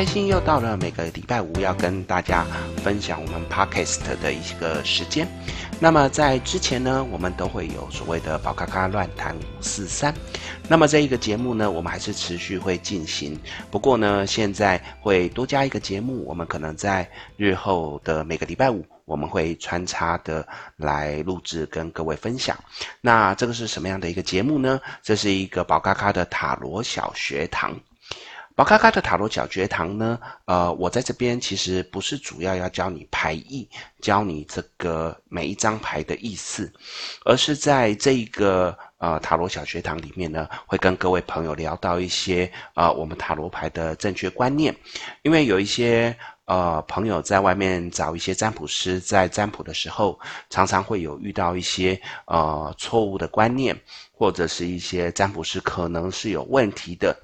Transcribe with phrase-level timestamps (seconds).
[0.00, 2.46] 开心又到了每个礼拜五要跟大家
[2.82, 5.28] 分享我们 Podcast 的一个时间。
[5.78, 10.14] 那么在之前呢，我们都会有所谓的宝咖咖乱谈五四三。
[10.66, 13.38] 那么这一个节目呢，我们还是持续会进行。
[13.70, 18.82] 不过呢，现在会多加一个节目，我们可能在日后的每个礼拜五。
[19.04, 22.56] 我们会穿插的来录制跟各位分享。
[23.02, 24.80] 那这个是什么样的一个节目呢？
[25.02, 27.78] 这是一个宝咖咖的塔罗小学堂。
[28.60, 33.66] 宝咖咖的塔罗小学堂呢，呃，我在这边其实不是主要要教你牌意，
[34.02, 36.70] 教你这个每一张牌的意思，
[37.24, 44.76] 而是在这一个呃塔罗小学堂里面呢，会跟各位朋友聊到一些呃我们塔罗牌的正确观念，
[45.22, 46.14] 因为有一些。
[46.46, 57.16] 呃，朋友在外面找一些占卜师，在占卜的时候，常常会有遇到一些呃错误的观念，或者是一些占卜师可能是有问题的，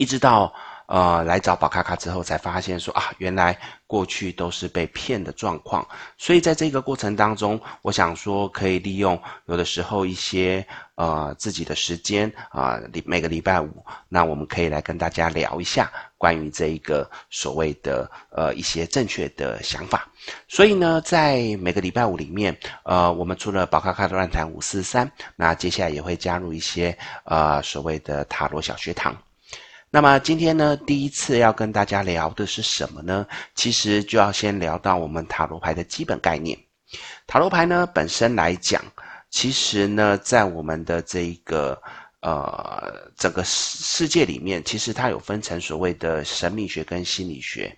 [0.00, 0.52] 一直到。
[0.90, 3.56] 呃，来找宝咖咖之后，才发现说啊，原来
[3.86, 5.86] 过去都是被骗的状况。
[6.18, 13.70] 所以在这个过程当中，我想说可以利用有的时候一些呃自己的时间啊，礼、每个礼拜五，
[14.08, 20.08] 那我们可以来跟大家聊一下关于这一个所谓的呃一些正确的想法。
[20.48, 29.16] 所以呢，在每个礼拜五里面，呃，我们除了宝咖咖的乱谈五四三，那接下来也会加入一些呃所谓的塔罗小学堂。
[29.92, 33.26] 那么今天呢，第一次要跟大家聊的是什么呢？
[33.56, 36.56] 其实就要先聊到我们塔罗牌的基本概念。
[37.26, 38.80] 塔罗牌呢，本身来讲，
[39.30, 41.76] 其实呢，在我们的这一个
[42.20, 47.76] 呃整个世世界里面，其实它有分成所谓的神秘学跟心理学。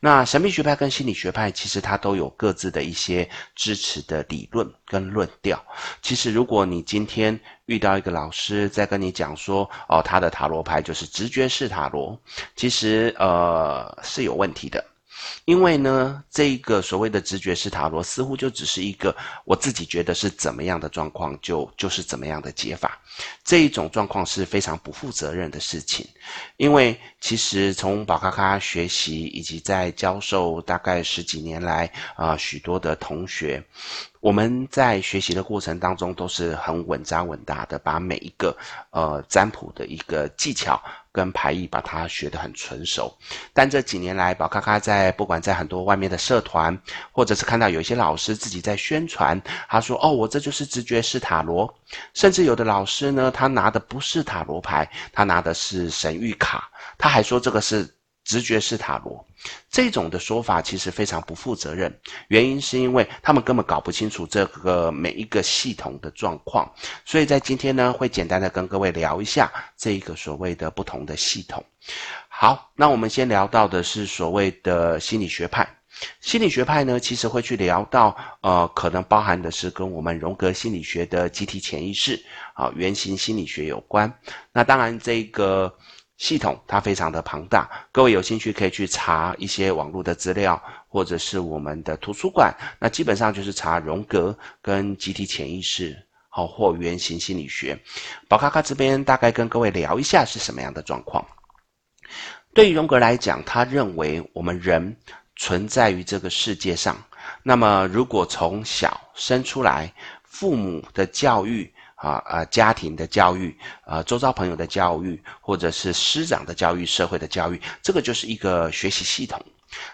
[0.00, 5.64] 那神秘学派跟心理学派，其实它都有各自的一些支持的理论跟论调。
[6.02, 12.18] 其实，如果你今天遇到一个老师在跟你讲说，哦，他的塔罗牌就是直觉式塔罗，
[12.54, 14.84] 其实呃是有问题的。
[15.44, 19.14] 因为呢，这个所谓的直觉式塔罗似乎就只是一个
[19.44, 22.98] 我自己觉得是怎么样的状况，就就是怎么样的解法。
[23.44, 26.06] 这一种状况是非常不负责任的事情。
[26.56, 31.86] 因为其实从宝咖咖学习以及在教授大概十几年来
[32.16, 33.62] 啊，呃，许多的同学。
[34.20, 38.56] 我们在学习的过程当中都是很稳扎稳打的，把每一个
[38.90, 40.82] 呃占卜的一个技巧
[41.14, 43.16] 跟牌艺把它学得很纯熟。
[43.52, 46.76] 但这几年来，宝咖咖在不管在很多外面的社团，
[47.12, 51.72] 或者是看到有一些老师自己在宣传，他说：“哦，我这就是直觉式塔罗。”
[52.12, 57.88] 甚至有的老师呢，他拿的不是塔罗牌，他拿的是神谕卡，他还说这个是。
[58.24, 59.24] 直觉式塔罗
[59.70, 61.94] 这种的说法其实非常不负责任，
[62.28, 66.72] 原因是因为他们根本搞不清楚这个每一个系统的状况，
[67.04, 71.62] 所以在今天呢，会简单的跟各位聊一下这一个所谓的不同的系统。
[72.28, 75.68] 好，那我们先聊到的是所谓的心理学派。
[76.20, 82.20] 心理学派呢，其实会去聊到，呃，可能包含的是跟我们荣格心理学的集体潜意识
[82.54, 84.10] 啊、原型心理学有关。
[84.50, 85.76] 那当然这个。
[86.16, 92.54] 系统它非常的庞大，各位有兴趣可以去查一些网络的资料，或者是我们的图书馆。
[92.78, 97.76] 那基本上就是查荣格跟集体潜意识，好或原型心理学。
[98.28, 101.26] 宝咖咖这边大概跟各位聊一下是什么样的状况。
[102.54, 104.96] 对于荣格来讲，他认为我们人
[105.34, 106.96] 存在于这个世界上，
[107.42, 109.92] 那么如果从小生出来，
[110.22, 111.73] 父母的教育。
[112.04, 113.56] 啊啊，家庭的教育，
[113.86, 119.42] 呃，周遭朋友的教育，或者是师长的教育，社会的教育，这个就是一个学习系统。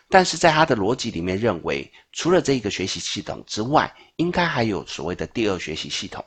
[0.09, 6.25] 但是在他的逻辑里面认为，除了这个学习系统之外，应该还有所谓的第二学习系统。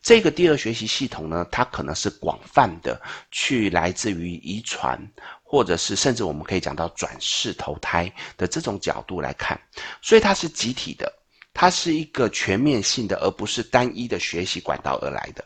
[0.00, 2.98] 这个第二学习系统呢，它可能是广泛的，
[3.32, 4.96] 去来自于遗传，
[5.42, 9.60] 或者是甚至我们可以讲到转世投胎的这种角度来看，
[10.00, 11.12] 所以它是集体的。
[11.58, 15.42] 它是一个全面性的，而不是单一的学习管道而来的。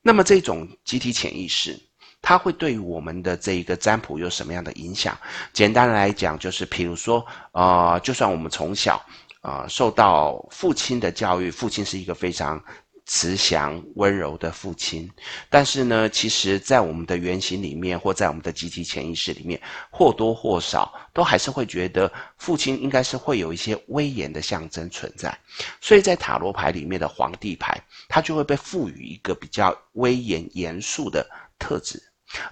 [0.00, 1.78] 那么这种集体潜意识，
[2.22, 5.14] 它会对于我们的这一个占卜有什么样的影响？
[5.52, 9.04] 简单来讲，就是比如说，呃，就算我们从小，
[9.42, 12.58] 呃，受到父亲的教育，父亲是一个非常。
[13.06, 15.10] 慈祥温柔的父亲，
[15.50, 19.60] 但是呢，其实，在我们的原型里面，或在我们的集体潜意识里面，
[19.90, 25.38] 或多或少都还是会觉得父亲应该是会有一些威严的象征存在。
[25.80, 27.78] 所以在塔罗牌里面的皇帝牌，
[28.08, 31.28] 它就会被赋予一个比较威严严肃的
[31.58, 32.02] 特质。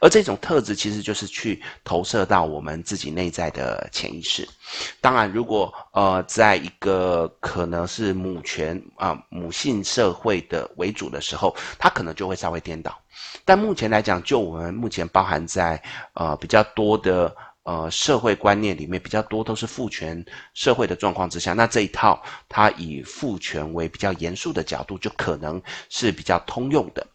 [0.01, 4.49] 而这种特质其实就是去投射到我们自己内在的潜意识。
[5.01, 12.97] 当然，如果呃，在一个可能是母权啊、母性社会的为主的时候，它可能就会稍微颠倒。
[13.45, 15.83] 但目前来讲，就我们目前包含在
[16.15, 17.35] 呃比较多的。
[17.65, 27.07] 呃，社会观念里面比较多都是父权社会的状况之下，那这一套它以父权为比较严肃的角度，就可能是比较通用的。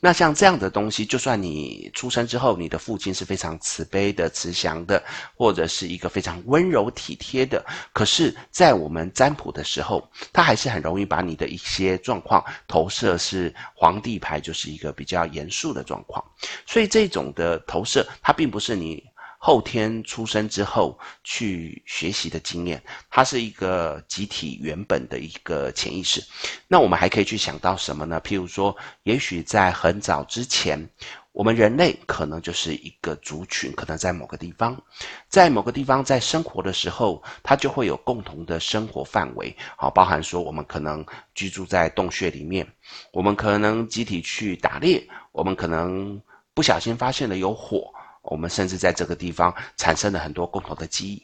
[0.00, 5.02] 那像这样的东西，就算你出生之后，你的父亲是非常慈悲的、慈祥的，
[5.34, 7.64] 或者是一个非常温柔体贴的，
[7.94, 16.22] 可是，在我们占卜的时候，他还是很容易把你的一些状况投射是皇帝牌，就是一个比较严肃的状况。
[16.66, 19.02] 所以这种的投射，它并不是你。
[19.46, 26.24] 后天出生之后去学习的经验，它是一个集体原本的一个潜意识。
[26.66, 28.18] 那我们还可以去想到什么呢？
[28.24, 30.88] 譬如说，也许在很早之前，
[31.32, 34.80] 我们人类可能就是一个族群，可能在某个地方，
[35.28, 39.54] 在某个地方在生活的时候，它就会有共同的生活范围。
[39.76, 41.04] 好，包含说我们可能
[41.34, 42.66] 居住在洞穴里面，
[43.12, 46.18] 我们可能集体去打猎，我们可能
[46.54, 47.92] 不小心发现了有火。
[48.24, 51.22] 我们甚至在这个地方产生了很多共同的记忆，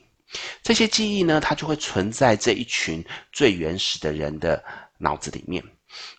[0.62, 4.62] 这些记忆呢，它就会存在这一群最原始的人的
[4.98, 5.64] 脑子里面。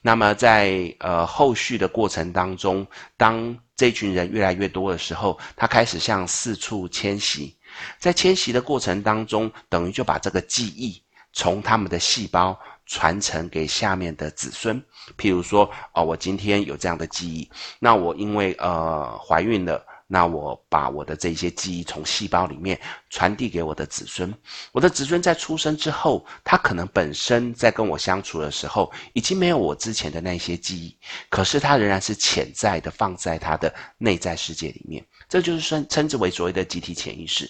[0.02, 2.86] 那么在呃后续的过程当中，
[3.16, 7.56] 当这群人越来越多的时候，他开始向四处迁徙，
[7.98, 11.02] 在迁徙的过程当中，等于就把这个记忆
[11.32, 14.84] 从他们的细胞传承给下面的子孙。
[15.18, 17.50] 譬如说，哦，我今天有这样的记忆，
[17.80, 19.86] 那我因为呃怀孕了。
[20.14, 22.78] 那我把我的这些记忆从细胞里面
[23.10, 24.34] 传递给我的子孙，
[24.74, 30.94] 我的子孙在出生之后，他可能本身在跟我相处的时候，已经没有我之前的那些记忆，
[31.30, 37.50] 可是他仍然是潜在的放在他的内在世界里面，这就是称称之为所谓的集体潜意识。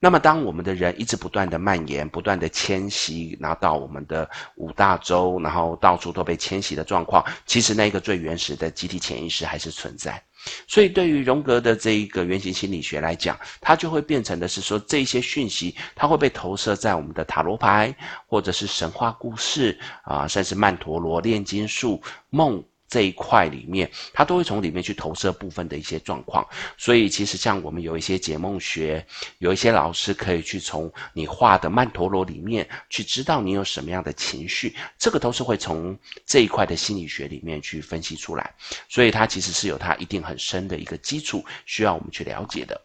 [0.00, 10.20] 那么，当我们的人一直不断的蔓延、不断的迁徙，拿到我们的五大洲，然后到处都被迁徙的状况，其实那个最原始的集体潜意识还是存在。
[10.66, 17.94] 所以，对于荣格的这一个原型心理学来讲，它就会变成的是说，这些讯息它会被投射在我们的塔罗牌，
[18.26, 22.62] 或者是神话故事啊，甚至曼陀罗、炼金术、梦。
[22.88, 26.46] 这一块里面，它都会从里面去投射部分的一些状况，
[26.76, 29.04] 所以其实像我们有一些解梦学，
[29.38, 38.54] 有一些老师可以去从你画的曼陀罗里面去知道你有什么样的情绪，这个都是会从这一块的心理学里面去分析出来，
[38.88, 42.80] 所以它其实是有它一定很深的一个基础需要我们去了解的。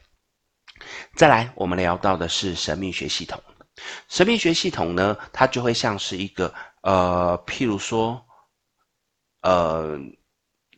[1.15, 3.39] 再来，我们聊到的是神秘学系统，
[4.07, 6.51] 神秘学系统呢，它就会像是一个
[6.81, 8.25] 呃，譬如说。
[9.41, 9.97] 呃，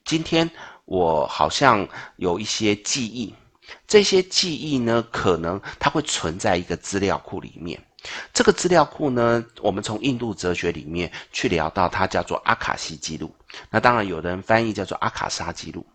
[0.06, 0.50] 今天
[0.86, 1.88] 我好像
[2.18, 3.34] 有一些记忆，
[3.88, 7.82] 这些记忆呢，可能它会存在一个资料库里面。
[8.34, 13.34] 这个资料库呢，我们从印度哲学里面去聊到，它叫做阿卡西记录。
[13.70, 15.86] 那当然，有的人翻译叫做阿卡莎记录。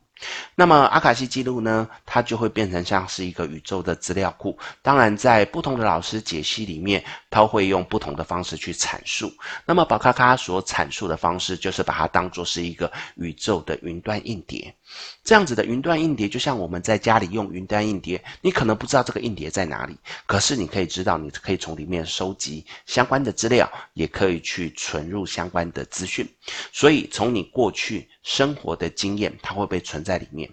[0.54, 4.58] 那么阿卡西记录呢，它就会变成像是一个宇宙的资料库。
[4.80, 9.32] 当然，在不同的老师解析里面，他会用不同的方式去阐述。
[9.66, 14.74] 那么宝咖咖所阐述的方式，就是把它当作是一个宇宙的云端硬碟。
[15.22, 26.26] 这样子的云端硬碟，就像我们在家里用云端硬碟，你可能不知道这个硬碟在哪里，可是你可以知道，你可以从里面收集相关的资料，也可以去存入相关的资讯。
[26.72, 30.50] 所以，从你过去生活的经验，它会被存在里面；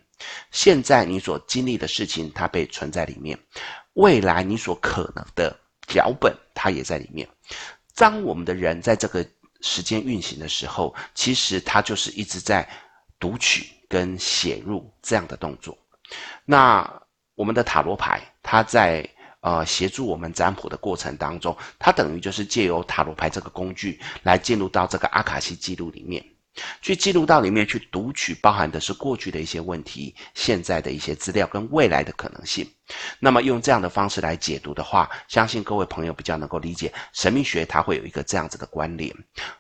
[0.52, 3.36] 现在你所经历的事情，它被存在里面；
[3.94, 5.54] 未来你所可能的
[5.88, 7.28] 脚本，它也在里面。
[7.96, 9.26] 当我们的人在这个
[9.62, 12.70] 时间运行的时候，其实它就是一直在
[13.20, 13.68] 读取。
[13.90, 15.78] 跟写入这样的动作，
[16.46, 16.84] 那
[17.36, 19.08] 我们的塔罗牌，它在
[19.42, 26.26] 呃协助我们占卜的过程当中，它等于就是借由塔罗牌这个工具来进入到这个阿卡西记录里面。
[26.82, 32.70] 去记录到里面去读取，包含的是过去的一些问题，现在的一些资料跟未来的可能性。
[33.20, 39.14] 那么用这样的方式来解读的话，相信各位朋友比较能够理解神秘学它会有一个这样子的关联。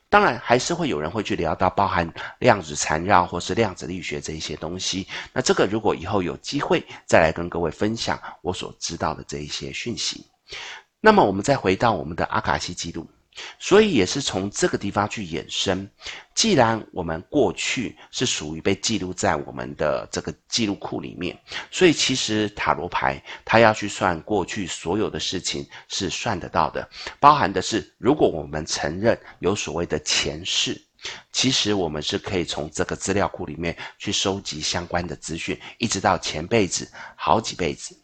[0.09, 5.07] 当然，还是会有人会去聊到包含量子缠绕或是量子力学这一些东西。
[5.31, 10.27] 那这个如果以后有机会再来跟各位分享我所知道的这一些讯息。
[10.99, 13.07] 那么我们再回到我们的阿卡西记录。
[13.59, 15.89] 所以也是从这个地方去衍生。
[16.35, 30.81] 既然我们过去是属于被记录在我们的这个记录库里面，所以其实塔罗牌它要去算过去所有的事情是算得到的，包含的是如果我们承认有所谓的前世，
[31.31, 37.95] 其实我们是可以从这个资料库里面去收集相关的资讯，一直到前辈子、好几辈子。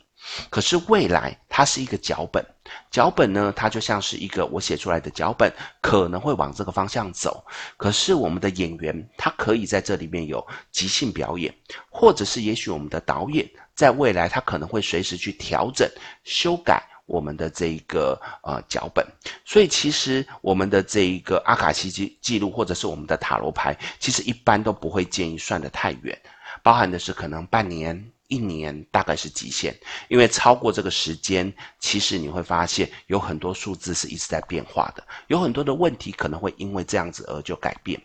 [0.50, 2.46] 可是未来它是一个脚本，
[2.92, 7.44] 脚本呢，它就像是一个我写出来的脚本，可能会往这个方向走。
[7.78, 11.54] 可是我们的演员他可以在这里面有即兴表演，
[11.90, 15.90] 或者是也许我们的导演在未来他可能会随时去调整、
[16.24, 19.06] 修改我们的这一个呃脚本。
[19.46, 26.22] 所以其实我们的这一个阿卡西记记录，或者是我们的塔罗牌，其实一般都不会建议算得太远，
[26.62, 28.12] 包含的是可能半年。
[28.30, 29.76] 一年大概是极限，
[30.08, 38.00] 因为超过这个时间，其实你会发现有很多数字是一直在变化的，有很多的问题可能会因为这样子而就改变。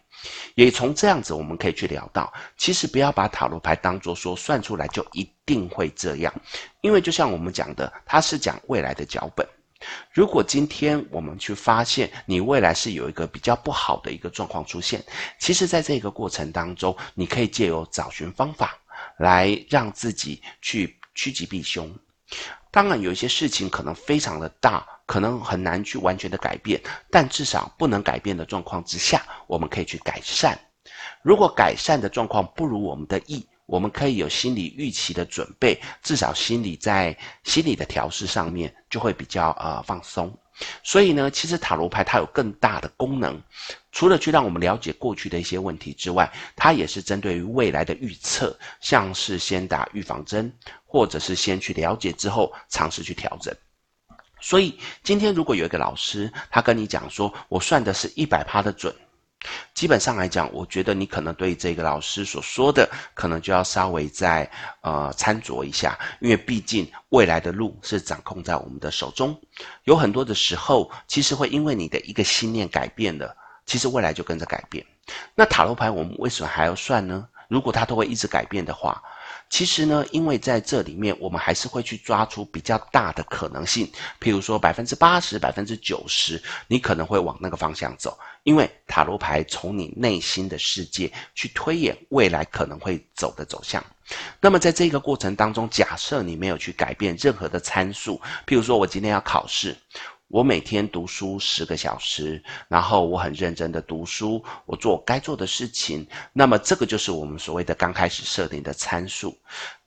[0.54, 6.33] 也从这样子，我们可以去聊到，其实不要把塔罗牌当做说算出来就一定会这样，
[6.81, 9.47] 因为就像我们讲的，它是讲未来的脚本。
[10.11, 15.04] 如果今天我们去发现你未来是有一个比较不好的一个状况出现，
[15.38, 18.78] 其实在这个过程当中，你可以借由找寻方法。
[19.18, 21.94] 来让自己去趋吉避凶。
[22.71, 26.80] 当然，有一些事情可能非常的大，可能很难去完全的改变，
[27.11, 30.59] 但至少不能改变的状况之下，我们可以去改善。
[31.23, 40.37] 如果改善的状况不如我们的意，我们可以有心理预期的准备，至少心理在心理的调试上面就会比较呃放松。
[40.82, 43.40] 所以呢，其实塔罗牌它有更大的功能，
[43.90, 50.52] 除了去让我们了解过去的一些问题之外，它也是针对于未来的预测，像是先打预防针，
[50.84, 53.54] 或者是先去了解之后尝试去调整。
[54.40, 58.94] 所以今天如果有一个老师，他跟你讲说，我算的是一百趴的准。
[59.74, 69.38] 基本上来讲，我觉得你可能对这个老师所说的，可能就要稍微再呃参酌一下，因为毕竟未来的路是掌控在我们的手中，
[69.84, 73.36] 有很多的时候，其实会因为你的一个信念改变了，
[73.66, 74.84] 其实未来就跟着改变。
[75.34, 77.28] 那塔罗牌我们为什么还要算呢？
[77.48, 79.02] 如果它都会一直改变的话。
[79.50, 83.86] 其实呢，因为在这里面，我们还是会去抓出比较大的可能性，
[84.18, 88.18] 譬如说百分之八十、百分之九十，你可能会往那个方向走。
[88.44, 93.84] 因为塔罗牌从你内心的世界去推演未来可能会走的走向。
[94.40, 99.76] 那么在这个过程当中，假设你没有去改变任何的参数，譬如说我今天要考试。
[100.28, 106.04] 我每天读书十个小时，然后我很认真的读书，我做该做的事情。
[106.32, 109.38] 那么这个就是我们所谓的刚开始设定的参数。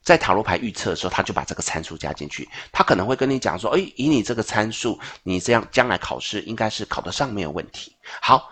[0.08, 2.48] 在塔罗牌预测的时候，他就把这个参数加进去。
[2.72, 8.50] 他可能会跟你讲说：“诶，以你这个参数，你这样将来考试应该是考得上没有问题。”好，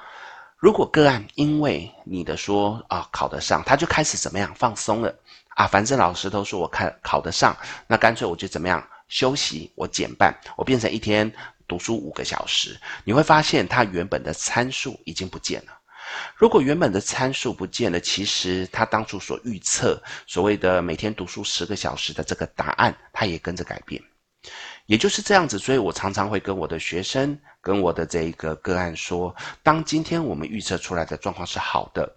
[0.57, 5.15] 如果个案因为你的说啊考得上，他就开始怎么样放松了
[5.55, 5.65] 啊？
[5.65, 7.55] 反正老师都说我看考得上，
[7.87, 11.33] 那干脆我就怎么样休息，我减半，我变成一天。
[11.67, 15.71] 读书五个小时，你会发现他原本的参数已经不见了。
[16.35, 24.01] 如果原本的参数不见了，其实他当初所预测所谓的每天读书十个小时的这个答案，它也跟着改变。
[24.85, 32.15] 也就是这样子，所以我常常会跟我的学生、跟我的这一个个案说：当今天我们预测出来的状况是好的，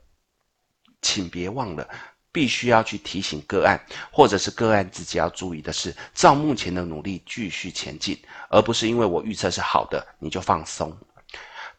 [1.00, 1.88] 请别忘了。
[2.30, 3.80] 必须要去提醒个案，
[4.12, 8.16] 或者是个案自己要注意的是，照目前的努力继续前进，
[8.50, 10.96] 而不是因为我预测是好的，你就放松。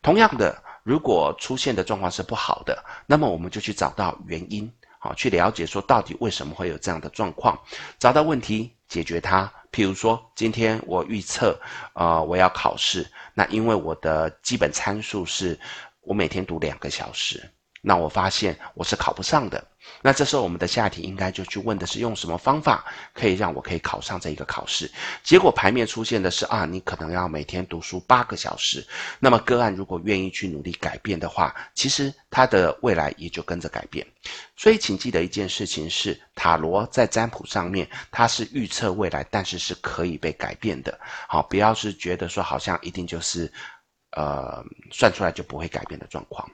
[0.02, 7.60] 同样的，如果出现的状况是不好的，那么我们就去找到原因，好，去了解说到底为什么会有这样的状况，
[7.98, 9.52] 找到问题，解决它。
[9.72, 11.56] 譬如说，今天我预测，
[11.94, 15.60] 呃，我要考试，那因为我的基本参数是
[16.02, 17.48] 我每天读两个小时。
[17.82, 19.64] 那我发现我是考不上的，
[20.02, 24.90] 那这时候我们的下题应该就去问的是用什么方法可以让我可以考上这一个考试？
[25.24, 28.86] 结果牌面出现的是啊，你可能要每天读书八个小时。
[29.20, 34.06] 那么个案如果愿意去努力改变的话，其实他的未来也就跟着改变。
[34.56, 40.98] 所以请记得一件事情是，塔罗在占卜上面它是预测未来，但是是可以被改变的。
[41.28, 43.52] 好，不要是觉得说好像一定就是，
[44.12, 46.50] 呃，算出来就不会改变的状况。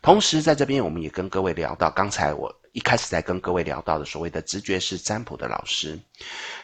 [0.00, 5.98] 同时，在这边我们也跟各位聊到，刚才我一开始在跟各位聊到的所谓的直觉是占卜的老师，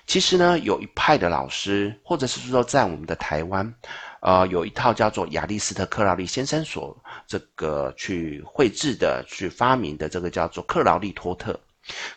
[0.07, 3.75] 其实呢，有一派的老师，或者是说在我们的台湾，
[4.21, 6.97] 呃，有一套叫做亚历斯特克劳利先生所
[7.27, 11.59] 这个去绘制的、去发明的这个叫做克劳利托特。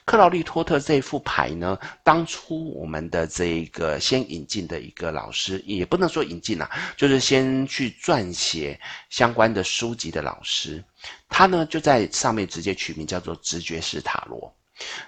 [0.05, 10.83] 克劳利托特这副牌呢，当初我们的这个先引进的一个老师，也不能说引进啦，就是先去撰写相关的书籍的老师，
[11.29, 14.53] 他呢就在上面直接取名叫做直觉式塔罗。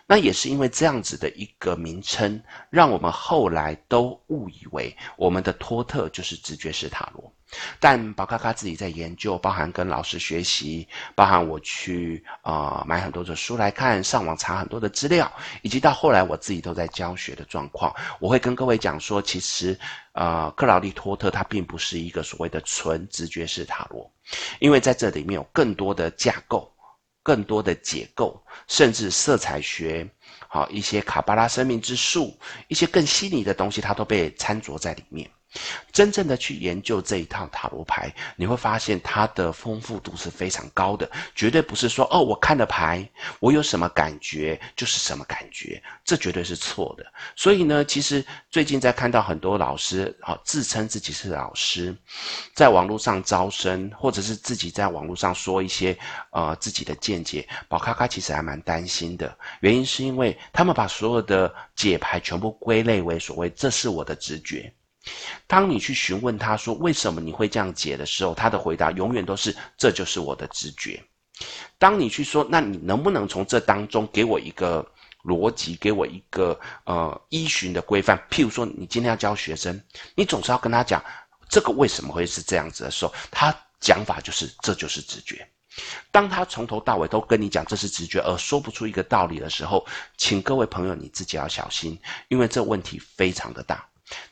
[0.05, 7.31] 那也是因为这样子的一个名称，让我们后来都误以为我们的托特就是直觉式塔罗。
[7.79, 19.79] 但宝咖咖自己在研究，包含跟老师学习，包含我去啊、买很多的书来看，上网查很多的资料，以及到后来我自己都在教学的状况，我会跟各位讲说，其实
[20.13, 24.11] 呃克劳利托特它并不是一个所谓的纯直觉式塔罗，
[24.59, 26.72] 因为在这里面有更多的架构，
[27.23, 30.07] 更多的解构，甚至色彩学，
[30.47, 32.37] 好一些卡巴拉生命之树，
[32.67, 35.29] 一些更细腻的东西，它都被掺着在里面。
[35.91, 43.07] 真正的去研究这一套塔罗牌，你会发现它的丰富度是非常高的，绝对不是说哦，我看了牌，
[43.39, 47.05] 我有什么感觉就是什么感觉，这绝对是错的。
[47.35, 51.95] 所以呢，其实最近在看到很多老师，好自称自己是老师，
[52.55, 55.97] 在网络上招生，或者是自己在网络上说一些
[56.31, 59.37] 呃自己的见解，宝咖咖其实还蛮担心的。
[59.59, 64.73] 原因是因为他们把所有的解牌全部归类为所谓这是我的直觉。
[65.47, 71.01] 当你去询问他说为什么你会这样解的时候，他的回答永远都是这就是我的直觉。
[71.77, 74.85] 当你去说那你能不能从这当中给我一个
[75.23, 78.17] 逻辑，给我一个呃依循的规范？
[78.29, 79.81] 譬如说你今天要教学生，
[80.15, 81.03] 你总是要跟他讲
[81.49, 85.45] 这个为什么会是这样子的时候，他讲法就是这就是直觉。
[86.11, 89.85] 当他从头到尾都跟你讲这是直觉，而说不出一个道理的时候，
[90.17, 93.83] 请各位朋友你自己要小心，因为这问题非常的大。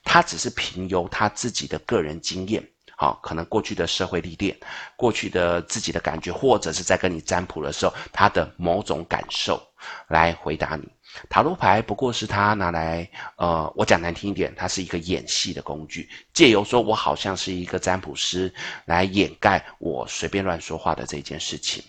[0.04, 2.63] 他只是凭由他自己的个人经验，
[2.98, 4.56] 好，可能过去的社会历练，
[4.96, 9.62] 过去的自己的感觉，或者是在跟你占卜的时候，他的某种感受
[10.08, 10.88] 来回答你。
[11.30, 18.54] 塔罗牌不过是他拿来，呃，我讲难听一点，它是一个演戏的工具，借由说我好像是一个占卜师
[18.86, 21.84] 来掩盖我随便乱说话的这件事情。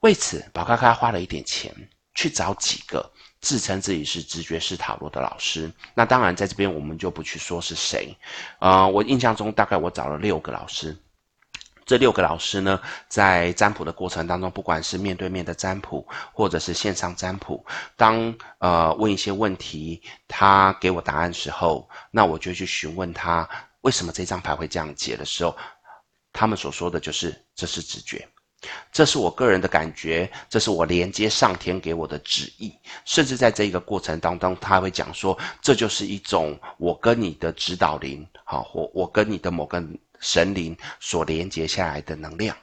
[0.00, 1.72] 为此，宝咖咖花了一点钱
[2.14, 3.12] 去找几个。
[3.40, 8.14] 自称自己是直觉式塔罗的老师，那当然在这边我们就不去说是谁。
[8.58, 10.94] 呃，我印象中大概我找了六个老师，
[11.86, 12.78] 这六个老师呢，
[13.08, 17.64] 在占卜的过程当中，不管是面对面的占卜，或者是线上占卜，
[17.96, 23.48] 当呃问一些问题，他给我答案时候，那我就去询问他
[23.80, 25.56] 为什么这张牌会这样解的时候，
[26.32, 28.28] 他们所说的就是这是直觉。
[28.92, 32.72] 这是我个人的感觉，这是我连接上天给我的旨意，
[33.04, 39.82] 甚至在这一个过程当中，他会讲说，这就是一种我跟你的指导灵，好，或我跟你的某个
[40.18, 42.54] 神灵所连接下来的能量。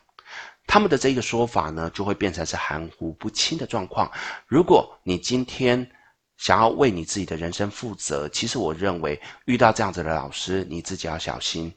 [0.68, 4.12] 他们的这个说法呢，就会变成是含糊不清的状况。
[4.46, 5.90] 如果你今天
[6.36, 11.74] 想要为你自己的人生负责，其实我认为遇到这样子的老师，你自己要小心。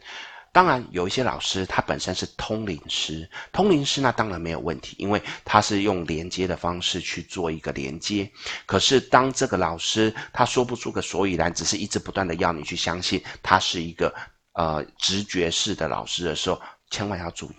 [0.52, 8.28] 当然，有一些老师他本身是通灵师，通灵师那当然没有问题，因为他是用连接的方式去做一个连接。
[8.66, 14.12] 可是当这个老师他说不出个所以然，只是一直不断的要你去相信他是一个
[14.54, 16.60] 呃直觉式的老师的时候，
[16.90, 17.54] 千万要注意。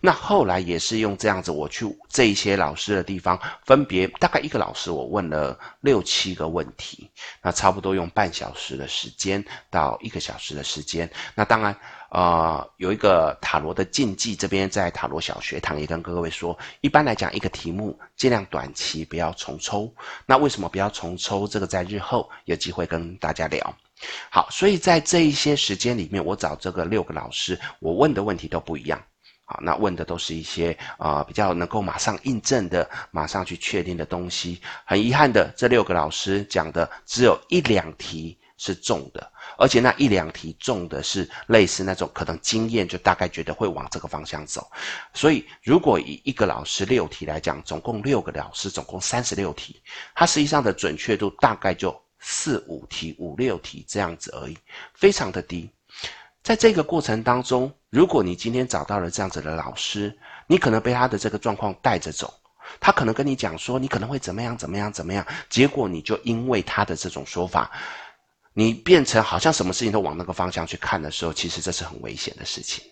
[0.00, 7.10] 那后来也是用这样子，我去这一些老师的地方，分别大概一个老师，我问了六七个问题，
[7.42, 11.10] 那差不多用半小时的时间到一个小时的时间。
[11.34, 11.76] 那当然，
[12.14, 19.92] 呃，有一个塔罗的禁忌，这边在塔罗小学堂也跟各位说，一般来讲，一个题目尽量短期不要重抽。
[20.24, 21.48] 那为什么不要重抽？
[21.48, 23.76] 这个在日后有机会跟大家聊。
[24.30, 29.02] 好，所以在这一些时间里面，我找这个六个老师，我问的问题都不一样。
[29.44, 34.60] 好，那问的都是一些啊、比较能够马上印证的、马上去确定的东西。
[34.84, 44.70] 很遗憾的，这六个老师讲的只有一两题是中的，而且那一两题中的是类似那种可能经验就大概觉得会往这个方向走。
[45.12, 49.82] 所以，如果以一个老师六题来讲，总共六个老师，总共三十六题，
[50.14, 54.56] 它实际上的准确度大概就四五题、五六题这样子而已，
[54.94, 55.68] 非常的低。
[56.42, 62.32] 在这个过程当中，如果你今天找到了这样子的老师，你可能被他的这个状况带着走，
[62.78, 67.70] 他可能跟你讲说你可能会怎么样怎么样怎么样，结果你就因为他的这种说法，
[68.54, 72.82] 你变成好像什么事情都往那个方向去看的时候，其实这是很危险的事情。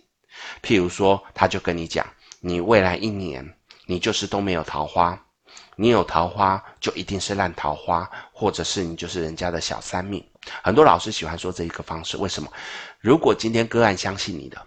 [0.62, 2.06] 譬如说，他就跟你讲，
[2.40, 3.48] 你未来一年
[3.86, 5.18] 你就是都没有桃花。
[5.76, 10.22] 你有桃花就一定是烂桃花，或者是你就是人家的小三命。
[10.62, 12.52] 很多老师喜欢说这一个方式，为什么？
[13.00, 14.60] 如果今天个案相信你的，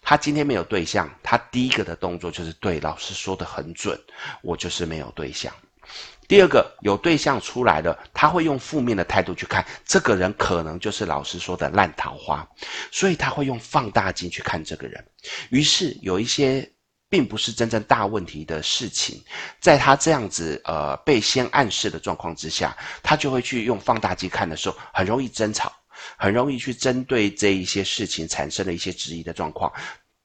[0.00, 3.98] 他今天没有对象，他第一个的动作就是对老师说的很准，
[4.42, 5.52] 我就是没有对象。
[6.30, 12.48] 第二个有对象出来了，他会用负面的态度去看这个人，可能就是老师说的烂桃花，
[12.92, 15.04] 所以他会用放大镜去看这个人。
[15.50, 16.70] 于是有一些。
[17.12, 19.20] 并不是真正大问题的事情，
[19.58, 25.72] 在他这样子呃被先暗示的状况之下，他就会去用放大镜看的时候，很容易争吵，
[26.16, 29.72] 很容易去针对这一些事情产生了一些质疑的状况，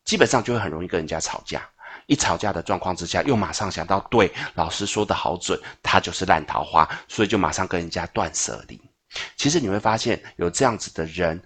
[0.03, 1.67] 基本上就会很容易跟人家吵架。
[2.07, 8.79] 一吵架的状况之下，又马上想到对老师说的好准，他就是烂桃花，所以就马上跟人家断舍离。
[9.37, 11.41] 其实你会发现，有这样子的人。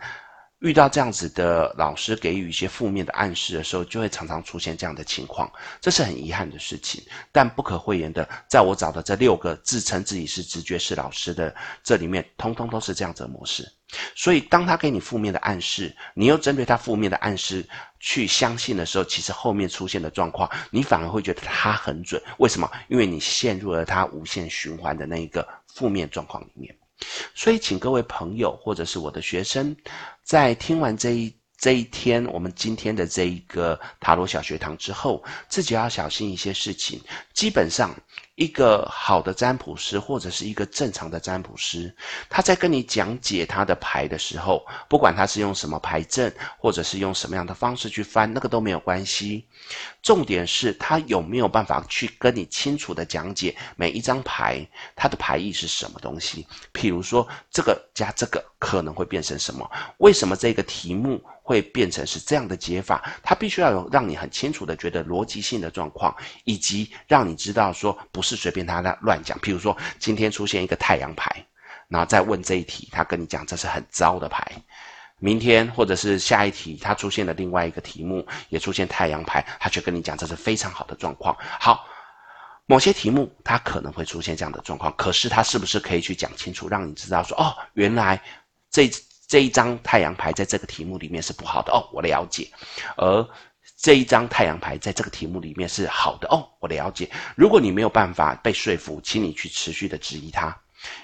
[0.59, 7.01] 遇到这样子的老师给予一些负面的暗示的时候，就会常常出现这样的情况，这是很遗憾的事情。
[7.31, 13.65] 但不可讳言的，在我找的这六个自称自己是直觉式老师的这里面，通通都是这样子的模式。
[14.17, 17.65] 所以，当他给你负面的暗示，你又针对他负面的暗示
[17.99, 22.21] 去相信的时候，其实后面出现的状况，你反而会觉得它很准。
[22.37, 22.69] 为什么？
[22.87, 26.75] 因为你陷入了它无限循环的那一个负面状况里面。
[27.33, 29.75] 所以，请各位朋友或者是我的学生，
[30.21, 37.01] 在听完这一这一天我们今天的这一个塔罗小学堂之后，自己要小心一些事情。
[37.33, 37.93] 基本上，
[38.35, 41.93] 一个好的占卜师或者是一个正常的占卜师，
[42.29, 49.45] 他在跟你讲解他的牌的时候，不管他是用什么牌阵，或者是用什么样的方式去翻，那个都没有关系。
[50.01, 56.47] 重点是他有没有办法去跟你清楚地讲解每一张牌它的牌意是什么东西？
[56.73, 59.69] 譬如说，这个加这个可能会变成什么？
[59.97, 63.03] 为什么这个题目会变成是这样的解法？
[63.23, 69.35] 他必须要有让你很清楚的觉得逻辑性的状况，以及让你知道说不是随便他乱乱讲。
[69.39, 71.43] 譬如说，今天出现一个太阳牌，
[71.87, 74.45] 然后再问这一题，他跟你讲这是很糟的牌。
[75.17, 81.35] 明天或者是下一题，他出现了另外一个题目，也出现太阳牌，他却跟你讲这是非常好的状况。
[81.59, 81.83] 好，
[82.67, 88.21] 某些题目他可能会出现这样的状况，可是他是不是可以去讲清楚，让你知道说，哦，原来
[88.69, 88.87] 这
[89.29, 92.49] 这一张太阳牌在这个题目里面是不好的哦，我了解。
[92.97, 93.29] 而
[93.77, 97.07] 这一张太阳牌在这个题目里面是好的哦，我了解。
[97.35, 100.59] 如果你没有办法被说服，请你去持续的质疑他，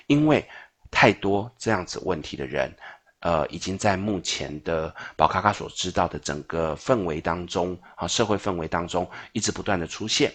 [0.07, 0.43] 因为
[0.89, 2.75] 太多这样子问题的人。
[3.21, 10.31] 呃，已经在目前的宝咖咖所知道的整个氛围当中啊，社会氛围当中一直不断的出现。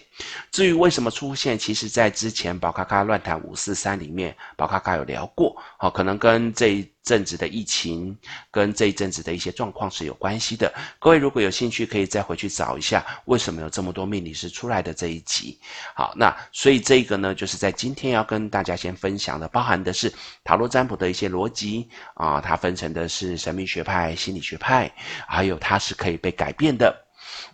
[0.51, 6.85] 至于为什么出现，其实在之前宝咖咖乱谈五四三里面，宝咖咖有聊过，好，可能跟这。
[7.03, 8.17] 阵子的疫情
[8.51, 10.71] 跟这一阵子的一些状况是有关系的。
[10.99, 15.59] 各位如果有兴趣，可以再回去找一下为什么有这么多命理师出来的这一集。
[15.95, 24.91] 好，那所以这个呢，就是在今天要跟大家先分享的，包含的是塔罗占卜的一些逻辑啊，它分成的是神秘学派、心理学派，
[25.27, 26.95] 还有它是可以被改变的。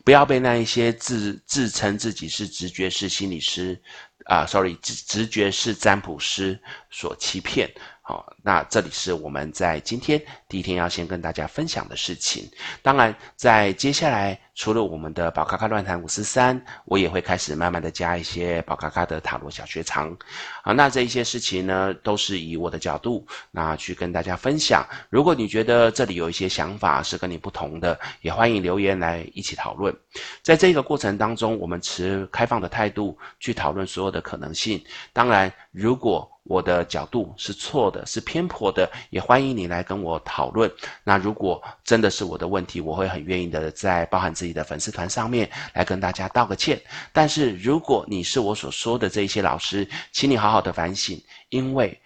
[0.03, 3.79] 不要被那一些自自称自己是直觉式心理师
[4.25, 7.69] 啊，sorry，直直觉式占卜师所欺骗。
[8.09, 10.17] 好，那这里是我们在今天
[10.47, 12.49] 第一天要先跟大家分享的事情。
[12.81, 20.17] 当然，在接下来，除了我们的宝咖咖乱谈五四三，我也会开始慢慢的加一些宝咖咖的塔罗小学堂。
[20.63, 24.87] 好，那这一些事情呢，都是以我的角度，那去跟大家分享。
[25.09, 29.93] 如果你觉得这里有一些想法是跟你不同的，也欢迎留言来一起讨论。
[30.41, 34.81] 在这个过程当中，我们持开放的态度去讨论所有的可能性。
[35.11, 40.71] 当然，如果我的角度是错的，是偏颇的，也欢迎你来跟我讨论。
[41.03, 46.81] 那如果真的是我的问题，我会很愿意的在包含自己的粉丝团上面来跟大家道个歉。
[47.11, 51.99] 但是如果你是我所说的这一些老师，请你好好的反省，因为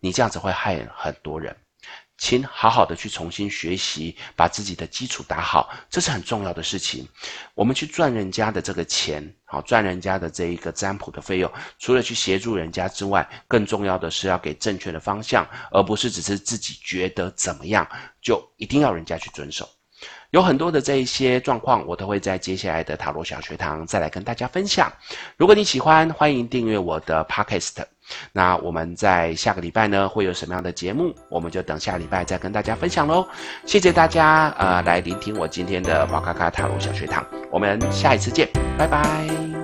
[0.00, 1.56] 你这样子会害很多人。
[2.18, 7.06] 请好好的去重新学习，把自己的基础打好，这是很重要的事情。
[7.54, 17.86] 我们去赚人家的这个钱，好赚人家的这一个占卜的费用，除了去协助人家之外，更重要的是要给正确的方向，而不是只是自己觉得怎么样，
[18.22, 19.68] 就一定要人家去遵守。
[20.30, 24.92] 有很多的这一些状况，我都会在接下来的塔罗小学堂再来跟大家分享。
[25.36, 27.95] 如果你喜欢，欢迎订阅我的 Podcast。
[28.32, 33.26] 那我们在下个礼拜呢，会有什么样的节目，我们就等下礼拜再跟大家分享喽。
[33.64, 37.24] 谢谢大家，呃，来聆听我今天的哇咔咔塔罗小学堂。
[37.50, 39.55] 我们下一次见，拜拜。